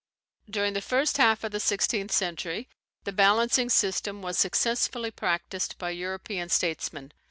[0.49, 2.67] During the first half of the sixteenth century,
[3.03, 7.11] the balancing system was successfully practised by European statesmen.